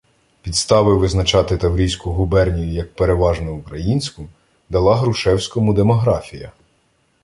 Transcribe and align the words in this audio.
Підстави 0.41 0.95
визначати 0.97 1.57
Таврійську 1.57 2.11
губернію 2.11 2.67
як 2.73 2.93
«переважно 2.95 3.53
українську» 3.55 4.27
дала 4.69 4.95
Грушевському 4.95 5.73
демографія. 5.73 6.51